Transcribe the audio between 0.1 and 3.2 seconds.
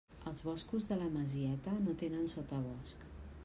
Els boscos de la Masieta no tenen sotabosc.